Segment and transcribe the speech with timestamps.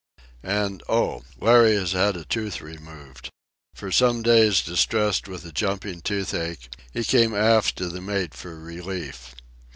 [0.41, 3.29] And—oh!—Larry has had a tooth removed.
[3.75, 8.55] For some days distressed with a jumping toothache, he came aft to the mate for
[8.55, 9.35] relief.